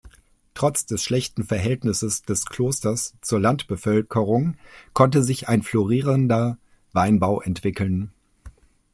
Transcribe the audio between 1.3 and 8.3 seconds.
Verhältnisses des Klosters zur Landbevölkerung konnte sich ein florierender Weinbau entwickeln.